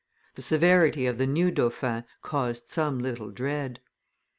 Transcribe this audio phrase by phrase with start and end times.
[0.33, 3.79] The severity of the new dauphin caused some little dread.